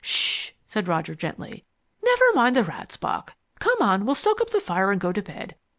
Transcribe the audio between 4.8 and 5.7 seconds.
and go to bed.